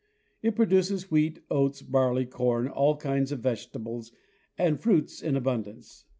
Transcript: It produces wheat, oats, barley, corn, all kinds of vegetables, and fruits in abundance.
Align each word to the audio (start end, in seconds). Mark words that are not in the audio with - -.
It 0.41 0.55
produces 0.55 1.11
wheat, 1.11 1.41
oats, 1.51 1.83
barley, 1.83 2.25
corn, 2.25 2.67
all 2.67 2.97
kinds 2.97 3.31
of 3.31 3.41
vegetables, 3.41 4.11
and 4.57 4.79
fruits 4.79 5.21
in 5.21 5.35
abundance. 5.35 6.05